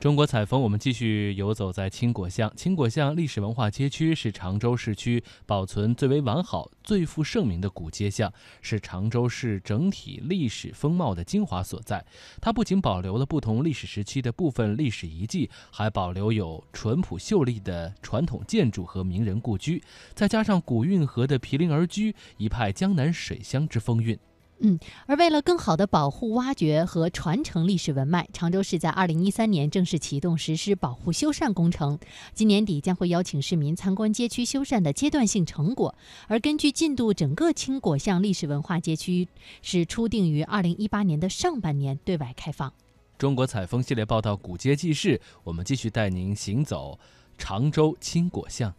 [0.00, 2.52] 中国采风，我们继续游走在青果巷。
[2.54, 12.04] 青果巷历史文化街区是常州市区保存最为完好、最负盛名的古街巷，是常州市整体历史风貌的精华所在。
[12.40, 19.82] 它不仅保留了不同历史时期的部分历史遗迹，还保留有淳朴秀丽的传统建筑和名人故居，
[20.14, 24.16] 再加上古运河的毗邻而居，一派江南水乡之风韵。
[24.60, 31.98] 嗯，而为了更好的保护、挖掘和传承历史文脉，常州市在二零一三年正式启动实施保护修缮工程。
[32.34, 35.94] 今年底将会邀请市民参观街区修缮的阶段性成果。
[36.26, 39.28] 而根据进度，整个青果巷历史文化街区
[39.62, 42.72] 是初定于二零一八年的上半年对外开放。
[43.16, 46.98] 中国采风系列报道《古街记事》，我们继续带您行走
[47.36, 48.74] 常州青果巷。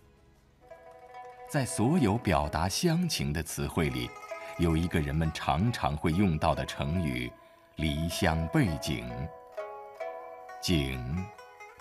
[1.49, 4.09] 在所有表达乡情的词汇里。
[4.59, 7.31] 有一个人们常常会用到的成语
[7.77, 9.09] “离乡背井”。
[10.61, 11.01] 井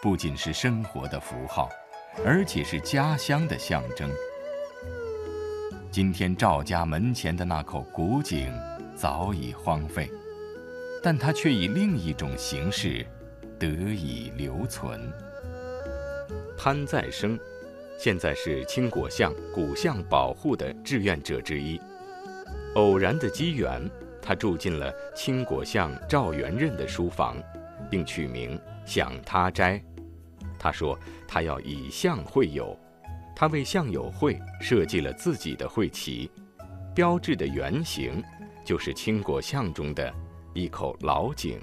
[0.00, 1.68] 不仅是生活的符号，
[2.24, 4.08] 而且是家乡的象征。
[5.90, 8.48] 今天赵家门前的那口古井
[8.94, 10.08] 早已荒废，
[11.02, 13.04] 但它却以另一种形式
[13.58, 15.12] 得以留存。
[16.56, 17.36] 潘再生，
[17.98, 21.80] 现在是青果巷古巷保护的志愿者之一。
[22.74, 23.90] 偶然的机缘，
[24.22, 27.36] 他住进了青果巷赵元任的书房，
[27.90, 29.82] 并取名“享他斋”。
[30.58, 32.78] 他说：“他要以巷会友。”
[33.34, 36.30] 他为巷友会设计了自己的会旗，
[36.94, 38.22] 标志的原型
[38.64, 40.12] 就是青果巷中的
[40.54, 41.60] 一口老井。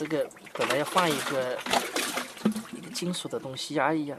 [0.00, 1.58] 这个本来要放一个
[2.74, 4.18] 一个金属的东西呀，一样。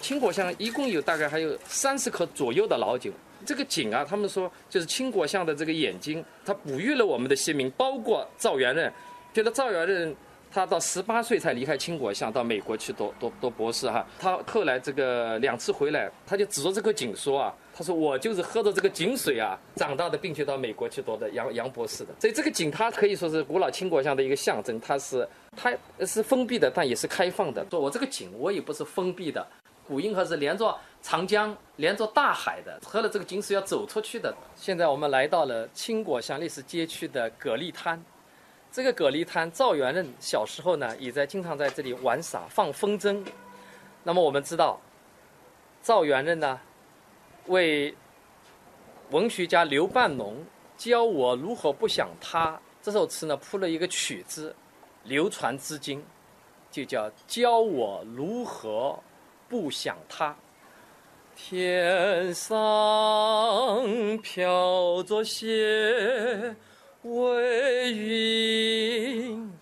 [0.00, 3.12] 青果巷一共有大概还有三十颗左右的老井，
[3.44, 8.92] 这个井啊，他们说就是青果巷的这个眼睛，它哺育了我们的先民，包括赵元任，
[9.34, 10.14] 觉得赵元任。
[10.56, 14.06] 他到十八岁才离开青果巷，到美国去读读读博士哈。
[14.18, 22.14] 他后来这个两次回来，他就指着这个井说啊：“他说我就是喝着这个井水啊长大的，并且到美国去读的杨杨博士的。
[22.18, 25.70] 所以这个井它可以说是古老青果巷的一个象征，它是它
[26.06, 27.62] 是封闭的，但也是开放的。
[27.70, 29.46] 说我这个井我也不是封闭的，
[29.86, 34.34] 古运河是连着长江、连着大海的，喝了这个井水要走出去的。
[34.54, 38.02] 现在我们来到了青果巷历史街区的蛤蜊滩。
[38.70, 43.24] 这个蛤蜊滩，赵元任小时候呢，也在经常在这里玩耍、放风筝。
[44.02, 44.78] 那么我们知道，
[45.82, 46.60] 赵元任呢，
[47.46, 47.94] 为
[49.10, 50.44] 文学家刘半农
[50.76, 54.54] 教我如何不想他这首词呢，铺了一个曲子，
[55.04, 56.04] 流传至今，
[56.70, 58.98] 就叫教我如何
[59.48, 60.36] 不想他。
[61.34, 62.56] 天上
[64.18, 66.54] 飘着雪。
[67.14, 69.52] 为云，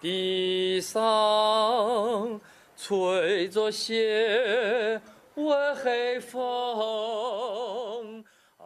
[0.00, 2.40] 地上
[2.76, 5.00] 吹着雪，
[5.34, 8.24] 微风。
[8.58, 8.64] 啊！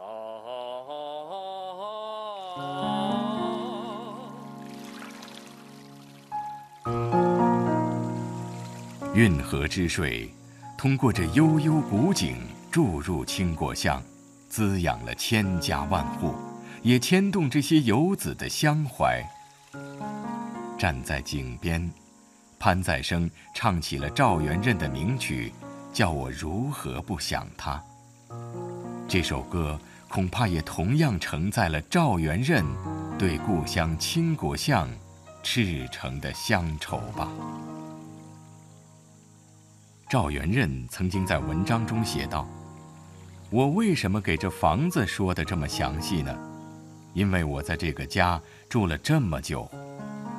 [9.13, 10.29] 运河之水，
[10.77, 12.37] 通过这悠悠古井
[12.71, 14.03] 注入青果巷，
[14.47, 16.35] 滋养了千家万户。
[16.81, 19.23] 也牵动这些游子的乡怀。
[20.77, 21.91] 站在井边，
[22.57, 25.51] 潘再生唱起了赵元任的名曲，
[25.91, 27.83] 叫我如何不想他。
[29.07, 32.63] 这首歌恐怕也同样承载了赵元任
[33.17, 34.89] 对故乡青果巷
[35.43, 37.27] 赤诚的乡愁吧。
[40.09, 42.47] 赵元任曾经在文章中写道
[43.51, 46.35] ：“我为什么给这房子说的这么详细呢？”
[47.13, 49.69] 因为我在这个家住了这么久，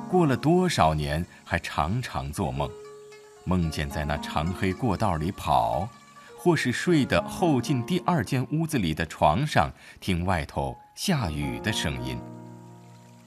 [0.09, 2.69] 过了多少年，还常常做梦，
[3.45, 5.87] 梦见在那长黑过道里跑，
[6.37, 12.19] 或是睡得后进第二间屋子里的床上，听外头下雨的声音。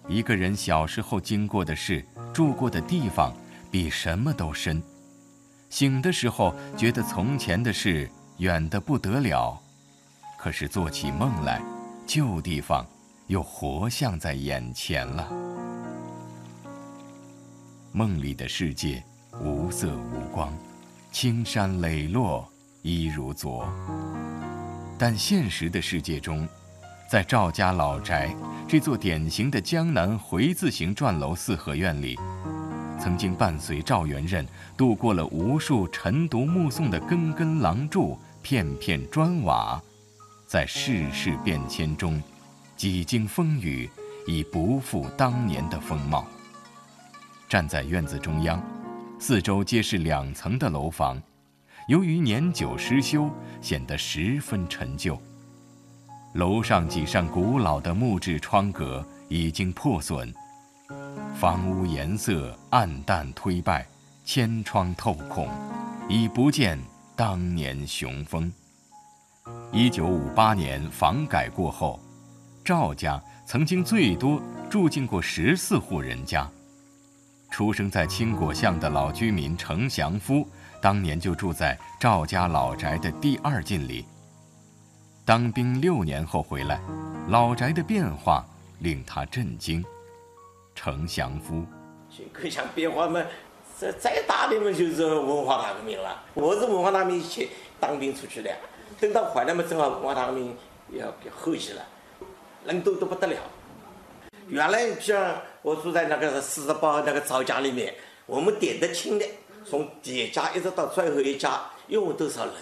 [0.09, 3.33] 一个人小时候经过的事、住过的地方，
[3.71, 4.83] 比什么都深。
[5.71, 8.09] 醒的时候觉得从前的事
[8.39, 9.59] 远得不得了，
[10.39, 11.63] 可是做起梦来，
[12.07, 12.87] 旧地方
[13.27, 15.31] 又活像在眼前了。
[17.93, 19.03] 梦里的世界
[19.41, 20.53] 无色无光，
[21.13, 22.47] 青山磊落
[22.83, 23.67] 一如昨。
[24.99, 26.47] 但现实的世界中，
[27.11, 28.35] 在赵家老宅
[28.69, 32.17] 这座典型的江南回字形转楼四合院里，
[33.01, 34.47] 曾经伴随赵元任
[34.77, 39.83] 度过了无数晨读暮诵的根根廊柱、片片砖瓦，
[40.47, 42.23] 在世事变迁中，
[42.77, 43.89] 几经风雨，
[44.27, 46.27] 已不复当年的风貌。
[47.49, 48.61] 站在院子中央，
[49.19, 51.21] 四周皆是两层的楼房，
[51.89, 53.31] 由于年久失修，
[53.61, 55.19] 显得十分陈旧。
[56.35, 60.35] 楼上几扇古老的木质窗格已经破损，
[61.39, 63.87] 房屋颜色暗淡颓败，
[64.25, 65.49] 千窗透孔，
[66.09, 66.77] 已不见
[67.15, 68.53] 当年雄风。
[69.71, 72.01] 一九五八年房改过后，
[72.65, 74.41] 赵家曾经最多
[74.71, 76.49] 住进过十四户人家。
[77.51, 80.49] 出生在青果巷的老居民程祥夫，
[80.81, 84.07] 当年就住在赵家老宅的第二进里。
[85.27, 86.81] 当兵六年后回来，
[87.29, 88.45] 老宅的变化
[88.81, 89.85] 令他震惊。
[90.75, 91.65] 程祥夫，
[92.33, 93.23] 可想变化嘛，
[93.79, 96.25] 这再大的嘛就是文化大革命了。
[96.33, 98.51] 我是文化大革命去当兵出去的，
[98.99, 100.57] 等到回来嘛，正好文化大革命
[100.91, 101.83] 要后期了，
[102.65, 103.37] 人多得不得了。
[104.49, 107.95] 原来像我住在那个四十八那个赵家里面，
[108.27, 109.27] 我们点得清的，
[109.65, 112.55] 从第一家一直到最后一家，有多少人？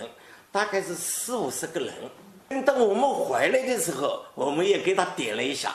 [0.50, 2.64] 大概是四五十个人。
[2.64, 5.74] 等我们回来的时候，我们也给他点了一下，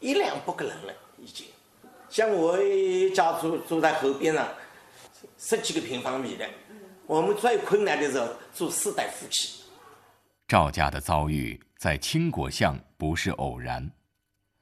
[0.00, 1.46] 一两百个人了已经。
[2.08, 4.48] 像我一家住住在河边上，
[5.38, 6.48] 十几个平方米的，
[7.06, 9.62] 我们最困难的时候住四代夫妻。
[10.46, 13.90] 赵家的遭遇在青果巷不是偶然。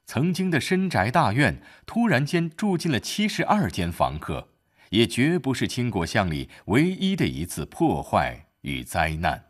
[0.06, 4.49] 曾经的深宅大院，突然间住进了七十二间房客，
[4.88, 9.44] 也绝不是青果巷里唯一的一次破坏与灾难。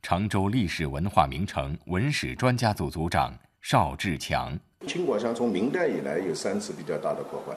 [0.00, 7.54] 常州历史文化名城文史专家组组长邵志强：青果巷从明代以来有三次比较大的破坏，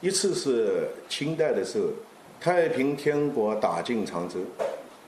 [0.00, 1.88] 一次是清代的时候，
[2.40, 4.40] 太平天国打进常州，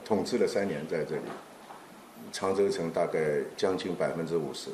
[0.04, 1.22] 统治了三年在这里，
[2.32, 4.70] 常州城大概将近百分之五十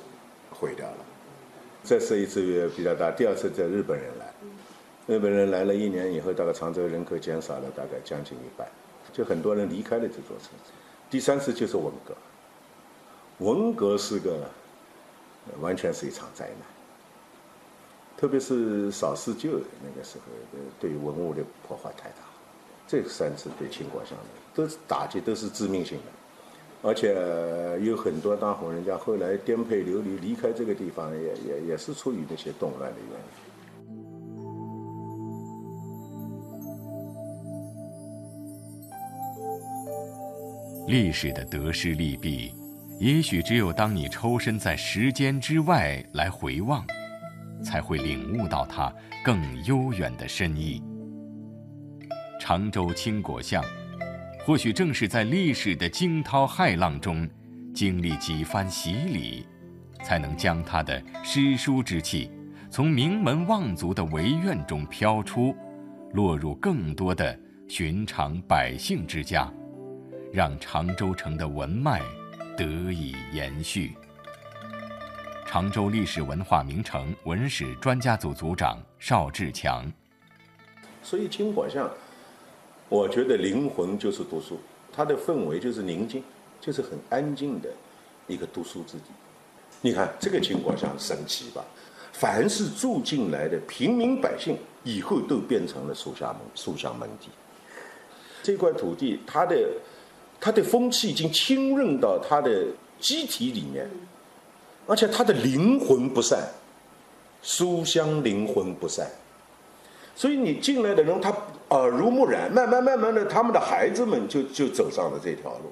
[0.50, 0.96] 毁掉了。
[1.84, 4.32] 这是一次也比较大，第二次在日本人来，
[5.06, 8.68] 日本人来了一年以后，大概常州人口减少了大概将近一半，
[9.12, 10.72] 就很多人离开了这座城市。
[11.10, 12.14] 第三次就是文革，
[13.38, 14.50] 文革是个
[15.60, 16.66] 完全是一场灾难，
[18.16, 20.24] 特别是扫四旧那个时候，
[20.78, 22.16] 对文物的破坏太大，
[22.86, 24.18] 这三次对秦国相
[24.54, 26.17] 都是打击，都是致命性的。
[26.80, 27.12] 而且
[27.84, 33.48] 有很多大户人家后来颠沛流离离开这个地方，也也也是出于那些动乱的原因。
[40.86, 42.54] 历史的得失利弊，
[42.98, 46.82] 也许只有当你抽身在时间之外来回望，
[47.62, 48.90] 才会领悟到它
[49.24, 50.82] 更悠远的深意。
[52.40, 53.62] 常州青果巷。
[54.48, 57.28] 或许正是在历史的惊涛骇浪中，
[57.74, 59.46] 经历几番洗礼，
[60.02, 62.30] 才能将他的诗书之气，
[62.70, 65.54] 从名门望族的惟愿中飘出，
[66.14, 67.38] 落入更多的
[67.68, 69.52] 寻常百姓之家，
[70.32, 72.00] 让常州城的文脉
[72.56, 73.92] 得以延续。
[75.46, 79.84] 常州历史文化名城文史专家组组长邵志强，
[81.02, 81.86] 所以青果巷。
[82.88, 84.58] 我觉得灵魂就是读书，
[84.92, 86.22] 它的氛围就是宁静，
[86.60, 87.68] 就是很安静的
[88.26, 89.04] 一个读书之地。
[89.80, 91.64] 你看这个情况下神奇吧？
[92.12, 97.28] 凡是住进来的平民百姓，以后都变成了书香门书香门第。
[98.42, 99.68] 这块土地，它的
[100.40, 102.66] 它的风气已经浸润到它的
[102.98, 103.88] 机体里面，
[104.86, 106.48] 而且它的灵魂不散，
[107.42, 109.08] 书香灵魂不散。
[110.18, 111.32] 所以你进来的人，他
[111.68, 115.70] 耳濡目染，慢慢慢慢的，他们的孩子们就就走上了这条路。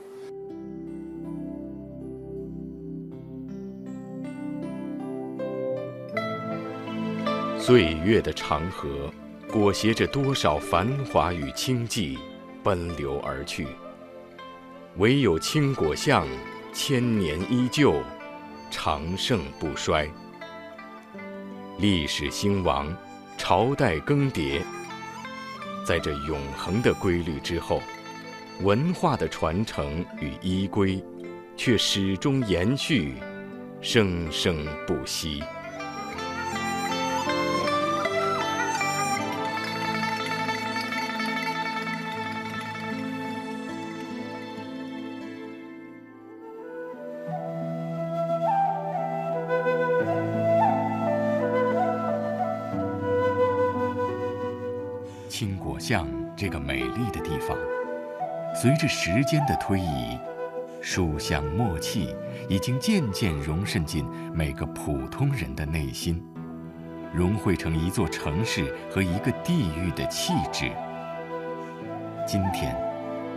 [7.58, 9.10] 岁月的长河，
[9.50, 12.16] 裹挟着多少繁华与清寂，
[12.62, 13.66] 奔流而去。
[14.98, 16.24] 唯有青果巷，
[16.72, 17.94] 千年依旧，
[18.70, 20.08] 长盛不衰。
[21.78, 22.96] 历史兴亡。
[23.36, 24.60] 朝代更迭，
[25.84, 27.80] 在这永恒的规律之后，
[28.62, 31.02] 文化的传承与依归，
[31.56, 33.14] 却始终延续，
[33.80, 35.42] 生生不息。
[55.38, 57.54] 青果巷这个美丽的地方，
[58.54, 60.18] 随着时间的推移，
[60.80, 62.16] 书香墨气
[62.48, 64.02] 已经渐渐融渗进
[64.32, 66.24] 每个普通人的内心，
[67.12, 70.72] 融汇成一座城市和一个地域的气质。
[72.26, 72.74] 今天，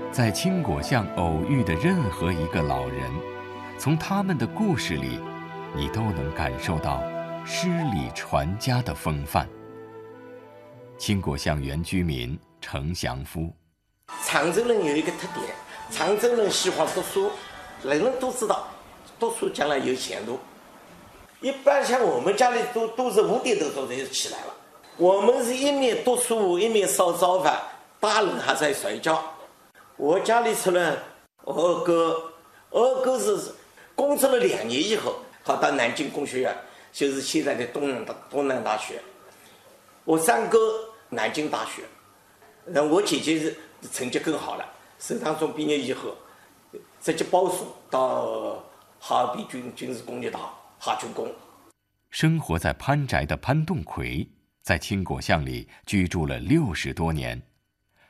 [0.10, 3.12] 在青果巷偶遇的任何一个老人，
[3.78, 5.20] 从他们的故事里，
[5.76, 7.04] 你都能感受到
[7.44, 9.46] 诗礼传家的风范。
[11.00, 13.50] 青果巷原居民程祥夫，
[14.26, 15.56] 常州人有一个特点，
[15.90, 17.32] 常州人喜欢读书，
[17.82, 18.68] 人人都知道，
[19.18, 20.38] 读书将来有前途。
[21.40, 24.54] 一般像我们家里都都是五点多钟就起来了，
[24.98, 27.58] 我们是一面读书一面烧早饭，
[28.02, 29.24] 大人还在睡觉。
[29.96, 31.02] 我家里出了
[31.46, 32.34] 二哥，
[32.72, 33.54] 二哥是
[33.96, 35.16] 工作了两年以后
[35.46, 36.54] 考到南京工学院，
[36.92, 39.02] 就是现在的东南大东南大学。
[40.04, 40.89] 我三哥。
[41.12, 41.84] 南京大学，
[42.66, 43.58] 那我姐姐是
[43.92, 44.66] 成绩更好了，
[45.00, 46.16] 省长中毕业以后，
[47.02, 48.64] 直接保送到
[49.00, 50.40] 哈尔滨军军事工业大
[50.78, 51.34] 哈军工。
[52.12, 54.28] 生活在潘宅的潘栋奎，
[54.62, 57.42] 在青果巷里居住了六十多年，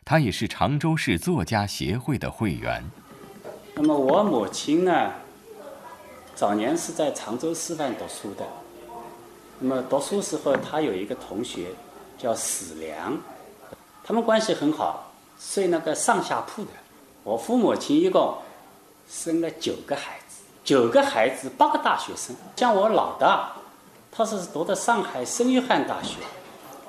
[0.03, 2.83] 他也是常州市作家协会的会员。
[3.75, 5.13] 那么我母亲呢，
[6.35, 8.45] 早年是在常州师范读书的，
[9.59, 11.67] 那么读书时候，她有一个同学。
[12.19, 13.17] 叫史良，
[14.03, 15.09] 他们关系很好，
[15.39, 16.71] 睡那个上下铺的。
[17.23, 18.37] 我父母亲一共
[19.09, 22.35] 生了九个孩子，九个孩子八个大学生。
[22.57, 23.53] 像我老大，
[24.11, 26.17] 他是读的上海圣约翰大学，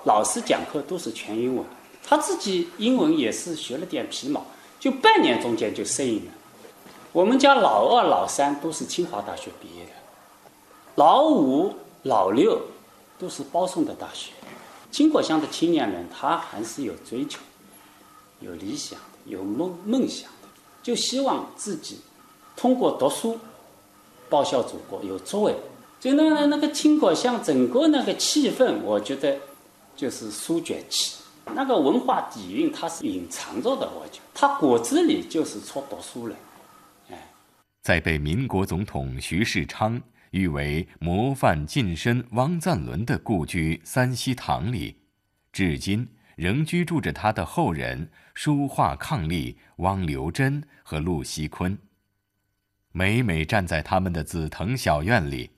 [0.05, 1.65] 老师讲课都是全英文，
[2.03, 4.45] 他自己英文也是学了点皮毛，
[4.81, 6.33] 就半年中间就适应了。
[7.13, 9.93] 我们家老二、老三都是清华大学毕业的，
[10.97, 12.61] 老五、老六
[13.19, 14.33] 都是包送的大学。
[14.91, 17.41] 青果乡的青年人，他还是有追求、
[18.41, 20.49] 有理想、有梦梦想的，
[20.83, 22.01] 就希望自己
[22.57, 23.39] 通过读书
[24.29, 25.55] 报效祖国，有作为。
[26.01, 29.37] 就那那那个青果乡整个那个气氛，我觉得
[29.95, 31.19] 就是书卷气，
[31.55, 33.89] 那个文化底蕴它是隐藏着的。
[34.01, 36.37] 我觉得他骨子里就是出读书人。
[37.11, 37.33] 哎，
[37.83, 40.01] 在被民国总统徐世昌。
[40.31, 44.97] 誉为模范近身汪赞伦的故居三希堂里，
[45.53, 51.77] 至今仍居住着他的后人书画伉俪汪留真和陆锡坤。
[52.93, 55.51] 每每站在他们的紫藤小院里，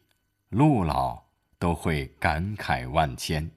[0.51, 1.23] 陆老
[1.59, 3.51] 都会感慨万千。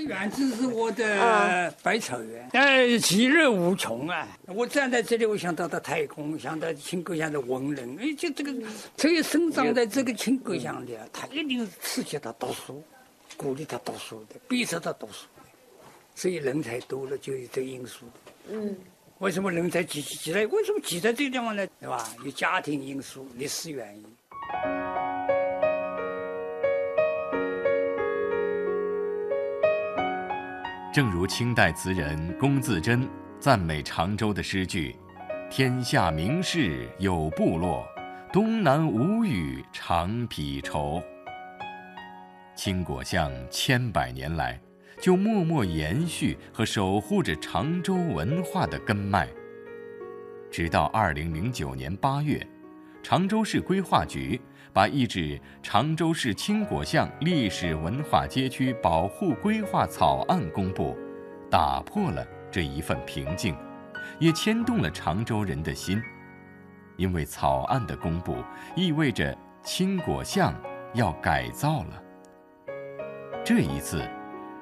[0.00, 4.26] 这个园子是我的百草园，哎，其乐无穷啊！
[4.46, 8.50] 我站在这里，我想到的太空，想到青果乡的文人，哎，就这个，
[8.96, 12.82] 只有生长在这个青果乡的，他一定是刺激他读书，
[13.36, 15.42] 鼓励他读书的，逼着他读书的，
[16.14, 18.06] 所以人才多了，就有这个因素。
[18.48, 18.74] 嗯，
[19.18, 20.46] 为什么人才挤挤挤来？
[20.46, 21.66] 为什么挤在这个地方呢？
[21.78, 22.08] 对吧？
[22.24, 24.04] 有家庭因素、历史原因。
[30.92, 34.96] 正如清代词人龚自珍赞美常州的诗句
[35.48, 37.86] ：“天下名士有部落，
[38.32, 41.00] 东南无语长匹绸。”
[42.56, 44.60] 青果巷千百年来
[45.00, 49.28] 就默默延续和守护着常州文化的根脉。
[50.50, 52.44] 直到二零零九年八月，
[53.00, 54.40] 常州市规划局。
[54.72, 60.96] 把一纸常州市青果巷历史文化街区保护规划草案公布，
[61.50, 63.56] 打破了这一份平静，
[64.18, 66.00] 也牵动了常州人的心。
[66.96, 68.36] 因为草案的公布
[68.76, 70.54] 意味着青果巷
[70.94, 72.02] 要改造了。
[73.42, 74.06] 这一次，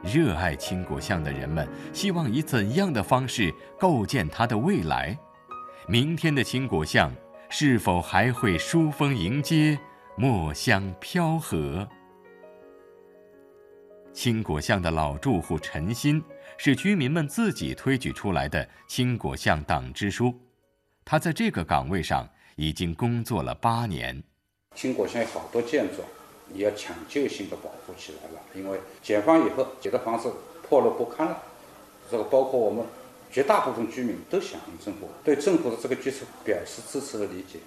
[0.03, 5.19] 热爱青果巷的人们希望以怎样的方式构建它的未来？
[5.89, 7.13] 明天的青果巷
[7.49, 9.79] 是否还会疏风迎接？
[10.21, 11.89] 墨香飘和。
[14.13, 16.21] 青果巷的老住户陈新
[16.57, 20.35] 是居民们自己推举出来的青果巷党支书，
[21.05, 24.21] 他在这个岗位上已经工作了八年。
[24.75, 26.03] 青果巷有好多建筑，
[26.49, 30.33] 你要抢救性的保护起来了，因为解放以后，几个房子
[30.69, 31.41] 破落不堪了。
[32.11, 32.85] 这个包括我们
[33.31, 37.61] 绝大部分居民都响应政府，对政府的这个举措表示支持和理解。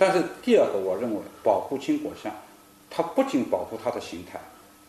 [0.00, 2.34] 但是第二个，我认为保护青果巷，
[2.88, 4.40] 它不仅保护它的形态，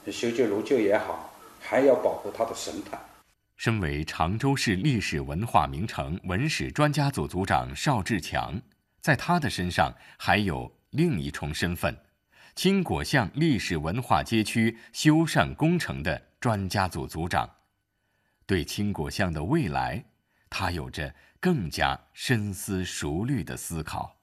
[0.09, 2.97] 修旧如旧也好，还要保护它的神态。
[3.57, 8.57] 身为常州市历史文化名城文史专家组组长邵志强，
[9.01, 11.93] 在他的身上还有另一重身份：
[12.55, 17.49] 青果巷历史文化街区修缮工程的专家组组长。
[18.45, 20.05] 对青果巷的未来，
[20.49, 24.15] 他有着更加深思熟虑的思考。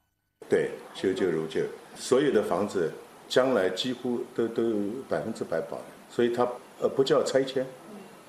[0.49, 1.61] 对，修旧如旧，
[1.95, 2.91] 所有的房子
[3.27, 4.63] 将来几乎都都
[5.07, 5.79] 百分之百保，
[6.09, 6.47] 所以它
[6.81, 7.65] 呃不叫拆迁，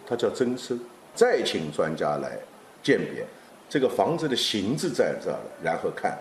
[0.06, 0.76] 它叫增收。
[1.14, 2.38] 再请专家来
[2.82, 3.26] 鉴别
[3.68, 6.18] 这个房子的形制在这儿，然后看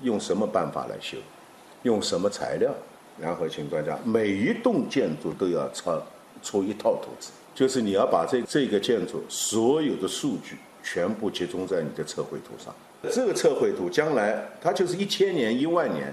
[0.00, 1.18] 用什么办法来修，
[1.82, 2.72] 用什么材料，
[3.20, 5.90] 然后请专家每一栋建筑都要出
[6.42, 12.74] 出一套图纸，就是你要把这这个建筑所有的数据全部集中在你的测绘图上。
[13.10, 16.12] 这个测绘图将来它就是一千年、一万年，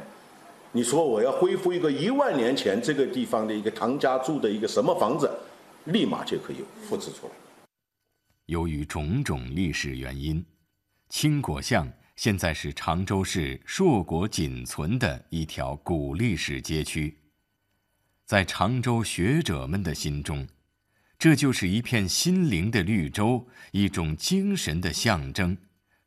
[0.71, 5.29] 你说我要恢复一个一万年前这个地方的一个唐家住的一个什么房子，
[5.85, 7.33] 立马就可以复制出来。
[8.47, 10.43] 由于种种历史原因，
[11.09, 17.15] 青果巷现在是常州市硕果仅存的一条古历史街区。
[18.25, 20.47] 在常州学者们的心中，
[21.17, 25.57] 这就是一片心灵的绿洲，一种精神的象征，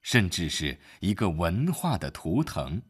[0.03, 2.83] 甚至是一个文化的图腾。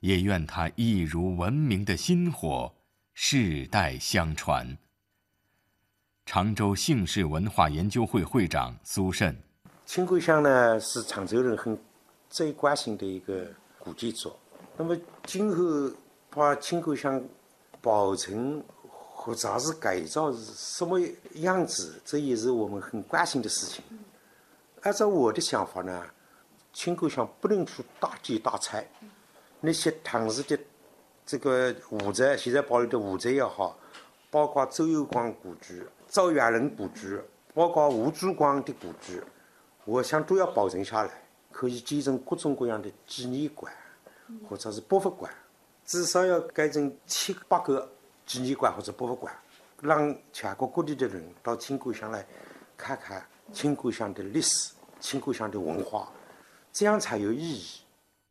[0.00, 2.72] 也愿它一如文明的薪火，
[3.14, 4.78] 世代相传。
[6.24, 9.36] 常州姓氏文化研究会会长苏慎，
[9.84, 11.76] 青果巷呢是常州人很
[12.30, 13.44] 最关心的一个
[13.78, 14.32] 古建筑。
[14.76, 15.90] 那么今后
[16.30, 17.20] 把青果巷
[17.80, 21.00] 保存或者是改造是什么
[21.36, 23.82] 样子，这也是我们很关心的事情。
[24.82, 26.06] 按照我的想法呢，
[26.78, 28.88] 青果巷不能说大建大拆，
[29.60, 30.56] 那些唐时的
[31.26, 33.76] 这个武宅，现在保留的武宅也好，
[34.30, 35.84] 包括周有光故居。
[36.06, 37.20] 赵元任故居，
[37.52, 39.20] 包括吴祖光的故居，
[39.86, 41.10] 我想都要保存下来，
[41.50, 43.74] 可以建成各种各样的纪念馆，
[44.48, 45.34] 或者是博物馆，
[45.84, 47.90] 至少要改成七八个
[48.24, 49.34] 纪念馆或者博物馆，
[49.82, 52.24] 让全国各地的人到青果巷来
[52.76, 56.08] 看看青果巷的历史、青果巷的文化，
[56.72, 57.62] 这样才有意义。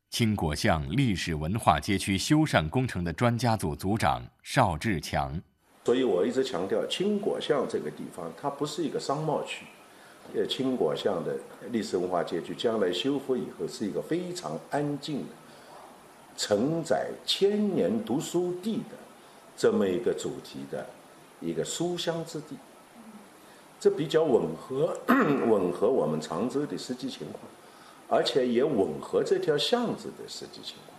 [0.10, 5.40] 青果巷历史文化街区修缮工程的专家组组长邵志强。
[5.84, 9.66] 所以我一直强调，青果巷这个地方，它不是一个商贸区。
[10.36, 11.38] 呃，青果巷的
[11.72, 15.34] 历史文化街区将来修复以后，是一个非常安静的、
[16.36, 18.98] 承载千年读书地的
[19.56, 20.86] 这么一个主题的
[21.40, 22.58] 一个书香之地。
[23.80, 24.98] 这比较吻合
[25.48, 27.44] 吻合我们常州的实际情况，
[28.08, 30.98] 而且也吻合这条巷子的实际情况。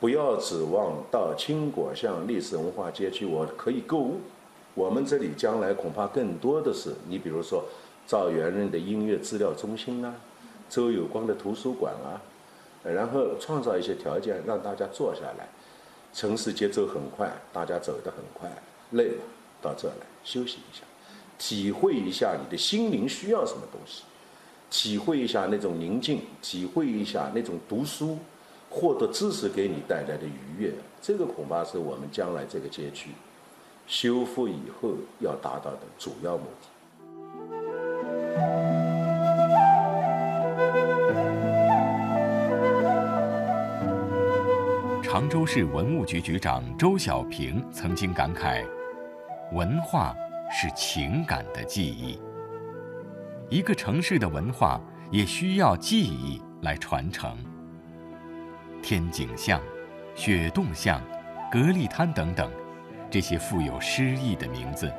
[0.00, 4.20] 不要指望到青果巷历史文化街区，我可以购物。
[4.74, 7.64] 我们这里将来恐怕更多的是，你比如说
[8.06, 10.14] 赵元任的音乐资料中心啊，
[10.70, 12.22] 周有光的图书馆啊，
[12.82, 15.48] 然后创造一些条件让大家坐下来。
[16.12, 18.50] 城市节奏很快，大家走得很快，
[18.92, 19.22] 累了
[19.60, 20.82] 到这来休息一下，
[21.38, 24.02] 体会一下你的心灵需要什么东西，
[24.70, 28.16] 体会一下那种宁静，体会一下那种读书。
[28.72, 33.10] 获得知识给你带来的愉悦，这个恐怕是我们将来这个街区
[33.88, 36.68] 修复以后要达到的主要目的。
[45.02, 48.64] 常州市文物局局长周小平曾经感慨
[49.52, 50.14] ：“文化
[50.48, 52.20] 是情感的记忆，
[53.50, 57.36] 一个城市的文化也需要记忆来传承。”
[58.80, 59.60] 天井巷、
[60.14, 61.02] 雪洞巷、
[61.50, 62.50] 蛤蜊滩等等，
[63.10, 64.90] 这些富有诗意的名字，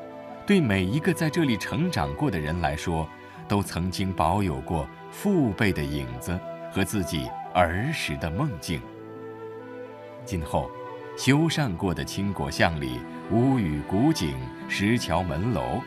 [0.46, 3.08] 对每一个在这里成长过的人来说，
[3.48, 6.38] 都曾经保有过父辈的影子
[6.72, 8.82] 和自己儿时的梦境。
[10.26, 10.70] 今后，
[11.18, 13.00] 修缮过的青果巷里，
[13.32, 14.36] 屋宇古井、
[14.68, 15.82] 石桥门楼，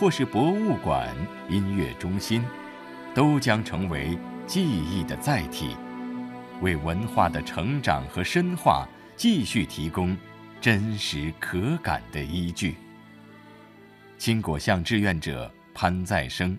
[0.00, 1.14] 或是博物馆、
[1.50, 2.42] 音乐中心，
[3.14, 5.76] 都将成为记忆的载体。
[6.62, 10.16] 为文化的成长和深化继续提供
[10.58, 12.76] 真实可感的依据。
[14.16, 16.58] 青果巷志愿者潘再生，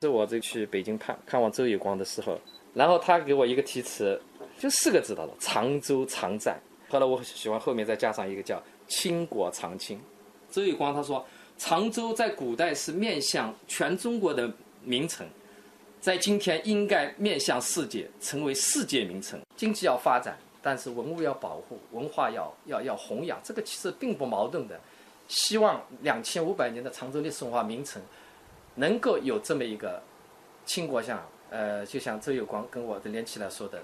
[0.00, 2.40] 是我这去北京看看望周有光的时候，
[2.72, 4.18] 然后他给我一个题词，
[4.58, 6.58] 就四个字的了：常州常在。
[6.88, 10.00] 后来我喜欢后面再加上一个叫青果常青。
[10.48, 11.26] 周有光他说，
[11.58, 14.50] 常州在古代是面向全中国的
[14.82, 15.26] 名城。
[16.00, 19.40] 在今天应该面向世界，成为世界名城。
[19.56, 24.78] 经济要发展，但是文物要保护，文化要要要弘扬，这个其实并不矛盾的。
[25.26, 28.00] 希望两千五百年的常州历史文化名城，
[28.76, 30.00] 能够有这么一个
[30.64, 33.82] 倾国像，呃，就像周有光跟我的连起来说的，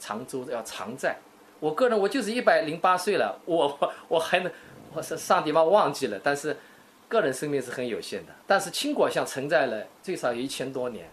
[0.00, 1.16] 常州要常在。
[1.60, 4.50] 我个人我就是一百零八岁了，我我我还能，
[4.92, 6.56] 我是上帝把我忘记了，但是
[7.10, 8.32] 个人生命是很有限的。
[8.46, 11.06] 但是青果像存在了最少有一千多年，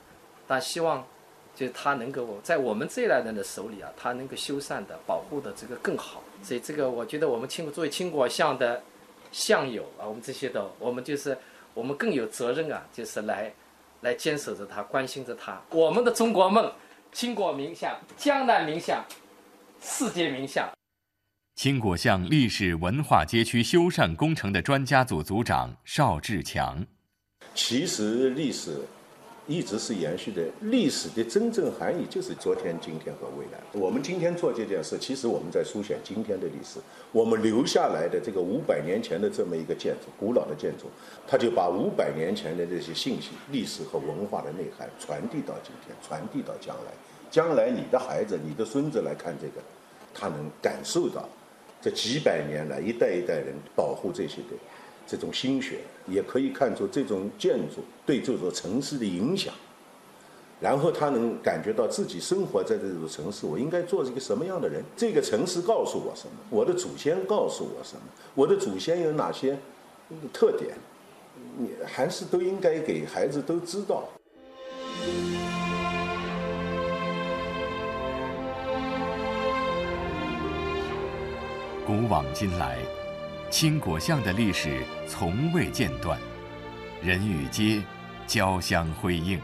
[0.47, 1.05] 但希望
[1.53, 6.23] 就是它能够在我们这一代人的手里啊，它能够修缮的、保护的这个更好。
[6.41, 8.81] 所以这个我觉得我们青作为青果像的。
[9.29, 11.37] 向友啊，我们这些的，我们就是
[11.73, 13.53] 我们更有责任啊，就是来
[13.99, 15.61] 来坚守着它，关心着它。
[15.69, 16.71] 我们的中国梦，
[17.11, 19.03] 倾国名像，江南名像，
[19.81, 20.69] 世界名像。
[21.57, 26.85] 青果巷历史文化街区修缮工程的专家组组长邵志强。
[27.55, 28.77] 其实历史。
[29.47, 33.57] 一直是延续的历史的真正含义，就是昨天、今天和未来。
[33.71, 36.81] 我们今天做这件事，其实我们在书写今天的历史。
[37.13, 40.87] 我们留下来的这个五百年前的这么一个建筑，古老的建筑，
[41.25, 46.91] 它就把五百年前的这些信息、历史和文化的内涵传递到今天，传递到将来。
[47.31, 49.63] 将来你的孩子、你的孙子来看这个，
[50.13, 51.23] 他能感受到
[51.81, 54.57] 这几百年来一代一代人保护这些的。
[55.09, 59.53] 这种心血，也可以看出这种建筑对这座城市的影响。
[60.59, 64.83] 然后他能感觉到自己生活在这座城市，我应该做一个什么样的人？
[64.97, 66.33] 这个城市告诉我什么？
[66.49, 68.01] 我的祖先告诉我什么？
[68.35, 69.57] 我的祖先有哪些
[70.33, 70.75] 特点？
[71.57, 74.09] 你还是都应该给孩子都知道。
[81.87, 82.77] 古往今来。
[83.49, 86.19] 青果巷的历史从未间断，
[87.01, 87.81] 人与街
[88.27, 89.39] 交相辉映。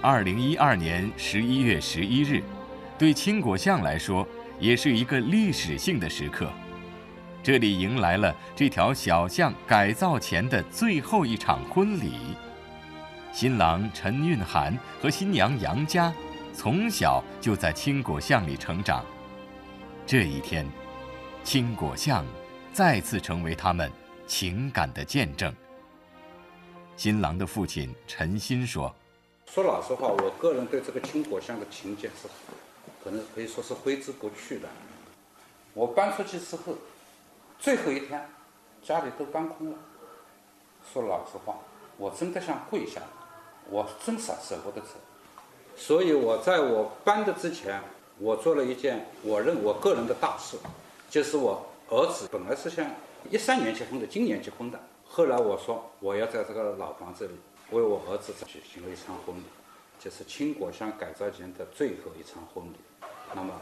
[0.00, 2.40] 二零一二年十一月十一日，
[2.96, 4.24] 对青果巷来说
[4.60, 6.48] 也是一个历史性的时刻。
[7.42, 12.12] 这里迎来了这条小巷改造前的最后一场婚礼。
[13.32, 16.14] 新郎陈韵涵和新娘杨佳
[16.52, 19.04] 从小就在青果巷里成长。
[20.06, 20.64] 这一天，
[21.44, 22.24] 青果巷。
[22.72, 23.88] 再次成为他们
[24.26, 25.54] 情感的见证。
[26.96, 28.92] 新郎的父亲陈鑫说
[29.46, 32.26] ：“说老实话，我个人对这个青果巷的情结是，
[33.04, 34.68] 可能可以说是挥之不去的。
[35.72, 36.74] 我搬出去之后，
[37.60, 38.28] 最后一天，
[38.82, 39.78] 家里都搬空了。
[40.92, 41.54] 说老实话，
[41.96, 43.00] 我真的想跪下，
[43.70, 44.94] 我真舍舍不得走。
[45.76, 47.80] 所以我在我搬的之前，
[48.18, 50.56] 我做了一件我认我个人的大事，
[51.14, 52.84] 就是我。”儿子本来是想
[53.30, 54.80] 一三年结婚的，今年结婚的。
[55.04, 57.34] 后来我说我要在这个老房子里
[57.70, 59.42] 为我儿子举行了一场婚礼，
[60.00, 63.06] 就是倾国巷改造前的最后一场婚礼。
[63.32, 63.52] 那么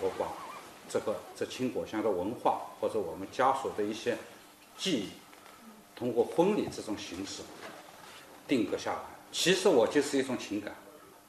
[0.00, 0.26] 我把
[0.88, 4.16] 这个这倾国巷的文化或者我们家属的一些
[4.78, 5.08] 记忆，
[5.94, 7.42] 通过婚礼这种形式
[8.46, 9.00] 定格下来。
[9.30, 10.74] 其实我就是一种情感，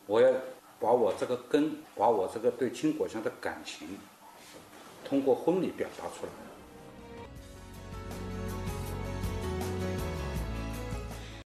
[0.06, 0.32] 我要
[0.80, 3.98] 把我这个根，把我这个对倾国巷的感情。
[5.10, 6.49] 通过婚礼表达出来。